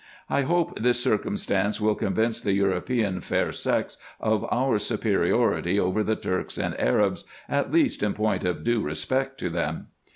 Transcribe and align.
I 0.31 0.41
hope 0.41 0.79
this 0.81 0.99
circumstance 1.03 1.79
will 1.79 1.93
convince 1.93 2.41
the 2.41 2.53
European 2.53 3.21
fair 3.21 3.51
sex 3.51 3.99
of 4.19 4.47
our 4.51 4.79
superiority 4.79 5.79
over 5.79 6.03
the 6.03 6.15
Turks 6.15 6.57
and 6.57 6.73
Arabs, 6.79 7.23
at 7.47 7.71
least 7.71 8.01
in 8.01 8.15
point 8.15 8.43
of 8.43 8.63
due 8.63 8.81
respect 8.81 9.37
to 9.41 9.51
them. 9.51 9.89